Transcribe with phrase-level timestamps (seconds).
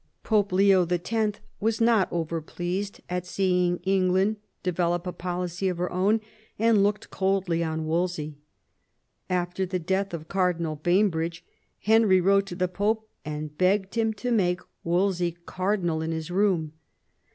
[0.23, 1.39] Pope Leo X.
[1.59, 6.21] was not over pleased at seeing England develop a policy of her own,
[6.57, 8.39] and looked coldly on Wolsey.
[9.29, 11.45] After the death of Car dinal Bainbridge
[11.81, 16.73] Henry wrote to the Pope and begged him to make Wolsey cardinal in his room.